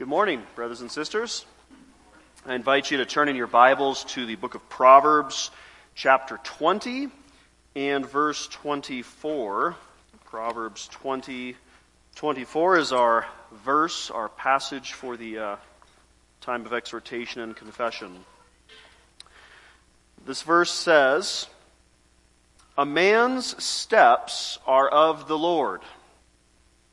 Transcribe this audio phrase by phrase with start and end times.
[0.00, 1.44] Good morning, brothers and sisters.
[2.46, 5.50] I invite you to turn in your Bibles to the book of Proverbs,
[5.94, 7.10] chapter 20
[7.76, 9.76] and verse 24.
[10.24, 11.54] Proverbs 20,
[12.14, 13.26] 24 is our
[13.62, 15.56] verse, our passage for the uh,
[16.40, 18.24] time of exhortation and confession.
[20.24, 21.46] This verse says,
[22.78, 25.82] A man's steps are of the Lord.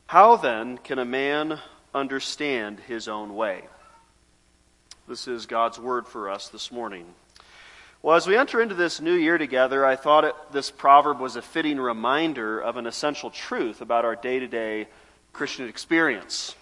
[0.08, 1.58] How then can a man
[1.98, 3.64] understand his own way.
[5.06, 7.04] This is God's word for us this morning.
[8.00, 11.34] Well, as we enter into this new year together, I thought it, this proverb was
[11.34, 14.86] a fitting reminder of an essential truth about our day to day
[15.32, 16.54] Christian experience.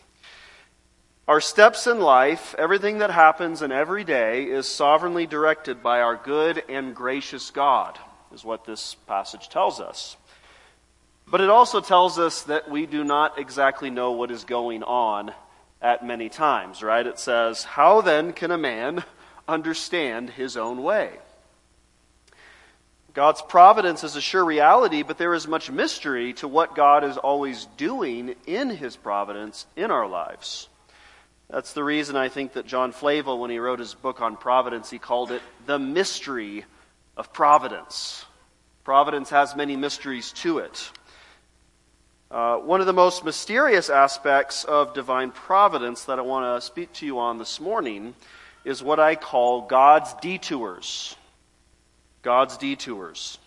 [1.29, 6.17] Our steps in life, everything that happens in every day, is sovereignly directed by our
[6.17, 7.99] good and gracious God,
[8.33, 10.17] is what this passage tells us.
[11.29, 15.33] But it also tells us that we do not exactly know what is going on
[15.83, 17.07] at many times, right?
[17.07, 19.05] It says, How then can a man
[19.49, 21.11] understand his own way?
[23.13, 27.17] God's providence is a sure reality, but there is much mystery to what God is
[27.17, 30.69] always doing in his providence in our lives.
[31.49, 34.91] That's the reason I think that John Flavel, when he wrote his book on providence,
[34.91, 36.67] he called it The Mystery
[37.17, 38.25] of Providence.
[38.85, 40.91] Providence has many mysteries to it.
[42.29, 46.93] Uh, one of the most mysterious aspects of divine providence that I want to speak
[46.95, 48.17] to you on this morning
[48.65, 51.15] is what I call God's detours.
[52.23, 53.39] God's detours.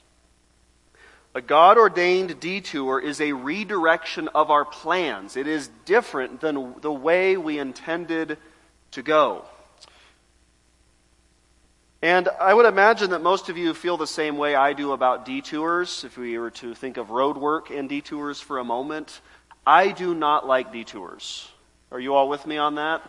[1.35, 5.35] A God ordained detour is a redirection of our plans.
[5.35, 8.37] It is different than the way we intended
[8.91, 9.43] to go.
[12.01, 15.25] And I would imagine that most of you feel the same way I do about
[15.25, 16.05] detours.
[16.05, 19.19] If we were to think of road work and detours for a moment,
[19.67, 21.49] I do not like detours.
[21.91, 23.01] Are you all with me on that?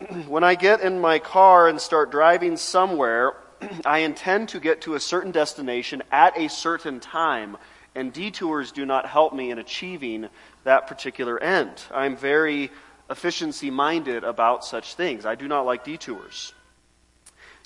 [0.28, 3.34] when I get in my car and start driving somewhere,
[3.86, 7.56] I intend to get to a certain destination at a certain time,
[7.94, 10.28] and detours do not help me in achieving
[10.64, 11.82] that particular end.
[11.90, 12.70] I'm very
[13.08, 15.24] efficiency minded about such things.
[15.24, 16.52] I do not like detours.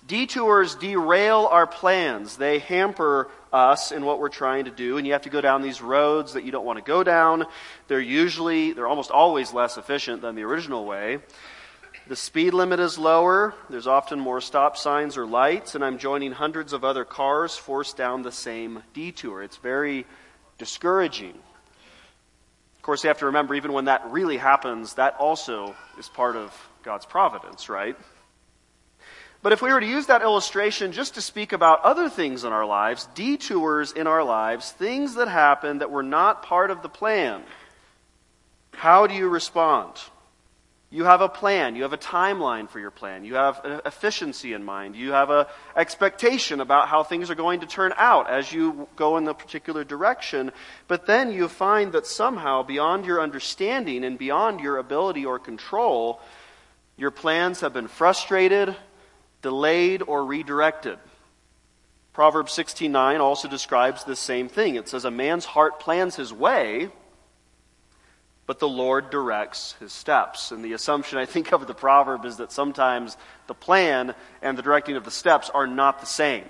[0.06, 2.36] Detours derail our plans.
[2.36, 5.62] They hamper us in what we're trying to do, and you have to go down
[5.62, 7.46] these roads that you don't want to go down.
[7.86, 11.20] They're usually, they're almost always less efficient than the original way.
[12.08, 13.54] The speed limit is lower.
[13.70, 17.96] There's often more stop signs or lights, and I'm joining hundreds of other cars forced
[17.96, 19.42] down the same detour.
[19.42, 20.04] It's very
[20.58, 21.34] discouraging.
[22.76, 26.34] Of course, you have to remember, even when that really happens, that also is part
[26.34, 26.52] of
[26.82, 27.96] God's providence, right?
[29.42, 32.52] But if we were to use that illustration just to speak about other things in
[32.52, 36.88] our lives, detours in our lives, things that happen that were not part of the
[36.88, 37.42] plan,
[38.72, 39.90] how do you respond?
[40.90, 41.74] You have a plan.
[41.74, 43.24] You have a timeline for your plan.
[43.24, 44.94] You have efficiency in mind.
[44.94, 49.16] You have an expectation about how things are going to turn out as you go
[49.16, 50.52] in the particular direction.
[50.88, 56.20] But then you find that somehow, beyond your understanding and beyond your ability or control,
[56.98, 58.76] your plans have been frustrated,
[59.42, 60.98] delayed, or redirected.
[62.12, 64.76] Proverbs 16:9 also describes the same thing.
[64.76, 66.90] It says a man's heart plans his way,
[68.46, 70.50] but the Lord directs his steps.
[70.50, 73.16] And the assumption I think of the proverb is that sometimes
[73.46, 76.44] the plan and the directing of the steps are not the same.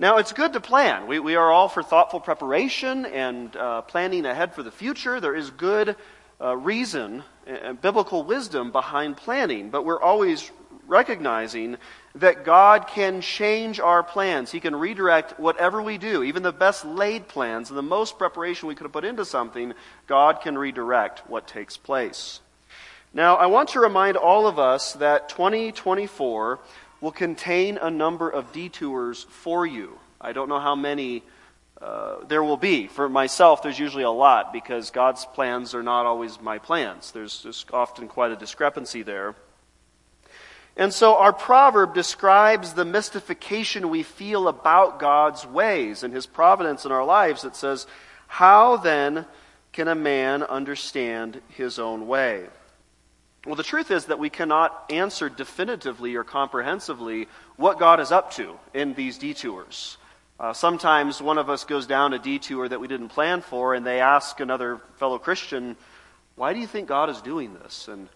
[0.00, 1.08] Now, it's good to plan.
[1.08, 5.20] We, we are all for thoughtful preparation and uh, planning ahead for the future.
[5.20, 5.96] There is good
[6.40, 10.50] uh, reason and biblical wisdom behind planning, but we're always
[10.88, 11.76] recognizing
[12.16, 14.50] that God can change our plans.
[14.50, 18.68] He can redirect whatever we do, even the best laid plans and the most preparation
[18.68, 19.74] we could have put into something,
[20.06, 22.40] God can redirect what takes place.
[23.14, 26.58] Now, I want to remind all of us that 2024
[27.00, 29.98] will contain a number of detours for you.
[30.20, 31.22] I don't know how many
[31.80, 32.88] uh, there will be.
[32.88, 37.12] For myself, there's usually a lot because God's plans are not always my plans.
[37.12, 39.36] There's, there's often quite a discrepancy there.
[40.78, 46.84] And so our proverb describes the mystification we feel about God's ways and his providence
[46.84, 47.42] in our lives.
[47.42, 47.88] It says,
[48.28, 49.26] How then
[49.72, 52.46] can a man understand his own way?
[53.44, 57.26] Well, the truth is that we cannot answer definitively or comprehensively
[57.56, 59.96] what God is up to in these detours.
[60.38, 63.84] Uh, sometimes one of us goes down a detour that we didn't plan for, and
[63.84, 65.76] they ask another fellow Christian,
[66.36, 67.88] Why do you think God is doing this?
[67.88, 68.08] And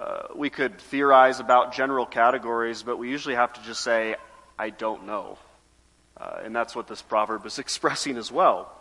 [0.00, 4.16] uh, we could theorize about general categories, but we usually have to just say,
[4.58, 5.36] I don't know.
[6.18, 8.72] Uh, and that's what this proverb is expressing as well.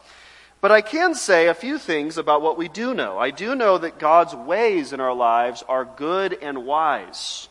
[0.61, 3.17] But I can say a few things about what we do know.
[3.17, 7.49] I do know that God's ways in our lives are good and wise.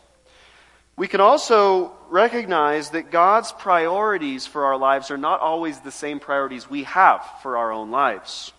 [0.95, 6.19] We can also recognize that God's priorities for our lives are not always the same
[6.19, 8.51] priorities we have for our own lives.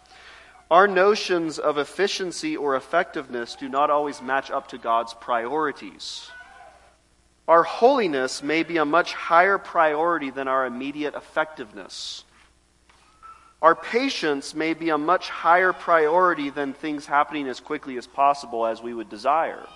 [0.70, 6.31] Our notions of efficiency or effectiveness do not always match up to God's priorities.
[7.49, 12.22] Our holiness may be a much higher priority than our immediate effectiveness.
[13.61, 18.64] Our patience may be a much higher priority than things happening as quickly as possible
[18.64, 19.66] as we would desire.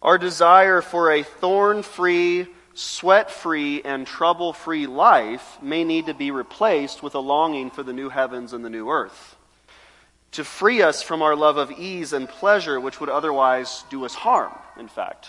[0.00, 2.46] Our desire for a thorn free,
[2.76, 7.82] sweat free, and trouble free life may need to be replaced with a longing for
[7.82, 9.36] the new heavens and the new earth.
[10.32, 14.14] To free us from our love of ease and pleasure, which would otherwise do us
[14.14, 15.28] harm, in fact.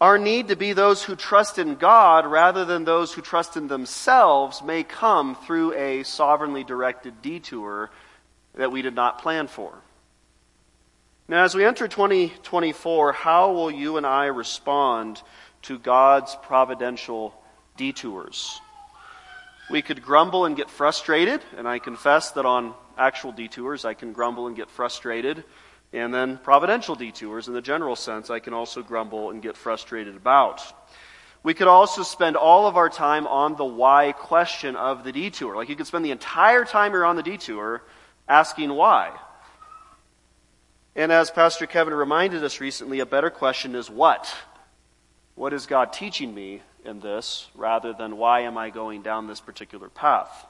[0.00, 3.68] Our need to be those who trust in God rather than those who trust in
[3.68, 7.90] themselves may come through a sovereignly directed detour
[8.56, 9.72] that we did not plan for.
[11.28, 15.22] Now, as we enter 2024, how will you and I respond
[15.64, 17.34] to God's providential
[17.76, 18.60] detours?
[19.70, 24.12] We could grumble and get frustrated, and I confess that on actual detours I can
[24.12, 25.44] grumble and get frustrated.
[25.92, 30.16] And then providential detours, in the general sense, I can also grumble and get frustrated
[30.16, 30.60] about.
[31.44, 35.54] We could also spend all of our time on the why question of the detour.
[35.54, 37.82] Like you could spend the entire time you're on the detour
[38.28, 39.12] asking why.
[40.96, 44.34] And as Pastor Kevin reminded us recently, a better question is what?
[45.34, 49.40] What is God teaching me in this rather than why am I going down this
[49.40, 50.46] particular path?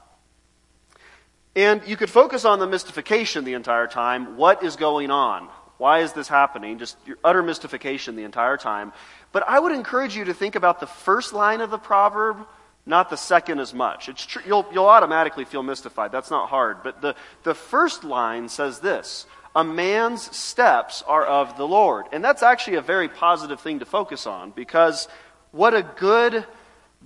[1.55, 4.35] And you could focus on the mystification the entire time.
[4.37, 5.47] What is going on?
[5.77, 6.79] Why is this happening?
[6.79, 8.93] Just your utter mystification the entire time.
[9.31, 12.45] But I would encourage you to think about the first line of the proverb,
[12.85, 14.07] not the second as much.
[14.07, 16.11] It's tr- you'll, you'll automatically feel mystified.
[16.11, 16.83] That's not hard.
[16.83, 19.25] But the, the first line says this
[19.55, 22.07] A man's steps are of the Lord.
[22.11, 25.07] And that's actually a very positive thing to focus on because
[25.51, 26.45] what a good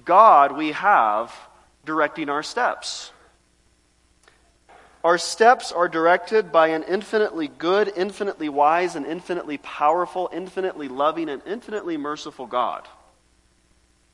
[0.03, 1.31] God we have
[1.85, 3.11] directing our steps.
[5.03, 11.29] Our steps are directed by an infinitely good, infinitely wise, and infinitely powerful, infinitely loving,
[11.29, 12.85] and infinitely merciful God.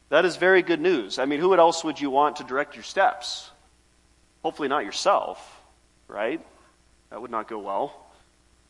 [0.09, 1.17] That is very good news.
[1.17, 3.49] I mean, who else would you want to direct your steps?
[4.43, 5.59] Hopefully, not yourself,
[6.07, 6.45] right?
[7.09, 8.04] That would not go well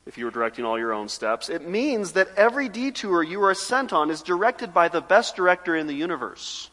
[0.06, 1.50] if you were directing all your own steps.
[1.50, 5.76] It means that every detour you are sent on is directed by the best director
[5.76, 6.70] in the universe.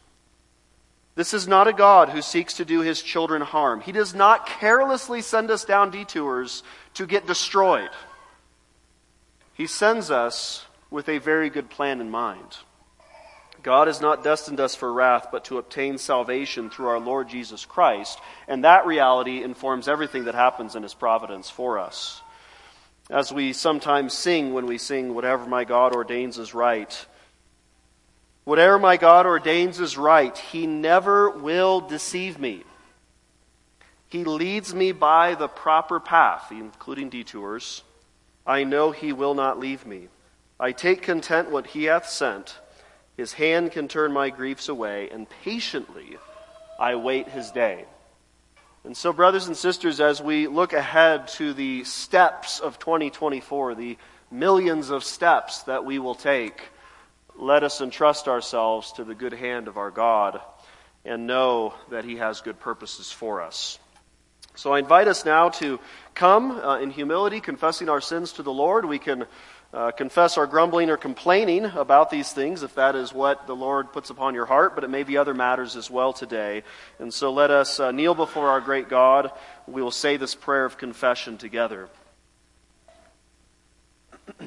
[1.15, 3.81] This is not a God who seeks to do his children harm.
[3.81, 6.63] He does not carelessly send us down detours
[6.95, 7.91] to get destroyed.
[9.55, 12.59] He sends us with a very good plan in mind.
[13.63, 17.65] God has not destined us for wrath, but to obtain salvation through our Lord Jesus
[17.65, 18.19] Christ.
[18.49, 22.22] And that reality informs everything that happens in His providence for us.
[23.11, 27.07] As we sometimes sing when we sing, Whatever my God ordains is right,
[28.45, 30.37] Whatever my God ordains is right.
[30.37, 32.65] He never will deceive me.
[34.09, 37.83] He leads me by the proper path, including detours.
[38.47, 40.09] I know he will not leave me.
[40.59, 42.59] I take content what he hath sent.
[43.17, 46.19] His hand can turn my griefs away, and patiently
[46.81, 47.85] I wait his day.
[48.85, 53.97] And so, brothers and sisters, as we look ahead to the steps of 2024, the
[54.29, 56.61] millions of steps that we will take,
[57.37, 60.41] let us entrust ourselves to the good hand of our God
[61.05, 63.79] and know that He has good purposes for us.
[64.55, 65.81] So I invite us now to
[66.15, 68.85] come uh, in humility, confessing our sins to the Lord.
[68.85, 69.25] We can
[69.73, 73.91] uh, confess our grumbling or complaining about these things if that is what the Lord
[73.95, 76.65] puts upon your heart, but it may be other matters as well today.
[76.99, 79.31] And so let us uh, kneel before our great God.
[79.67, 81.89] We will say this prayer of confession together.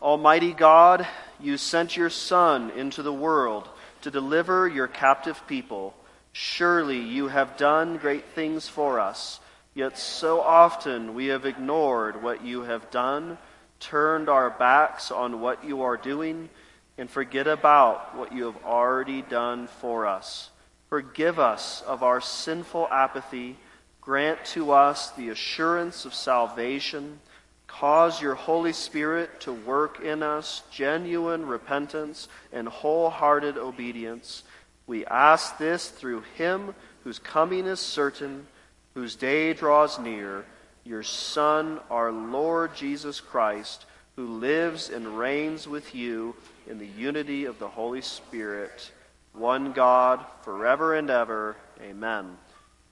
[0.00, 1.04] Almighty God,
[1.40, 3.68] you sent your Son into the world
[4.02, 5.94] to deliver your captive people.
[6.38, 9.40] Surely you have done great things for us.
[9.72, 13.38] Yet so often we have ignored what you have done,
[13.80, 16.50] turned our backs on what you are doing,
[16.98, 20.50] and forget about what you have already done for us.
[20.90, 23.56] Forgive us of our sinful apathy.
[24.02, 27.18] Grant to us the assurance of salvation
[27.66, 34.44] Cause your Holy Spirit to work in us genuine repentance and wholehearted obedience.
[34.86, 36.74] We ask this through Him
[37.04, 38.46] whose coming is certain,
[38.94, 40.44] whose day draws near,
[40.84, 46.34] your Son, our Lord Jesus Christ, who lives and reigns with you
[46.66, 48.90] in the unity of the Holy Spirit.
[49.32, 51.56] one God, forever and ever.
[51.82, 52.38] Amen.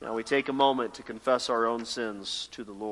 [0.02, 2.84] Now we take a moment to confess our own sins to the Lord.